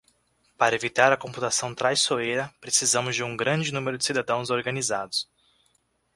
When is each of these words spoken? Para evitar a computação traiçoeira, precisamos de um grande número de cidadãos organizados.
Para 0.57 0.73
evitar 0.73 1.13
a 1.13 1.15
computação 1.15 1.75
traiçoeira, 1.75 2.51
precisamos 2.59 3.15
de 3.15 3.23
um 3.23 3.37
grande 3.37 3.71
número 3.71 3.99
de 3.99 4.03
cidadãos 4.05 4.49
organizados. 4.49 5.29